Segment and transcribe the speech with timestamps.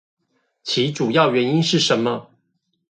[0.63, 2.29] 其主要原因是什麼？